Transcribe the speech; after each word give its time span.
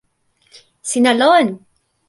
sina 0.89 1.11
lon! 1.19 1.47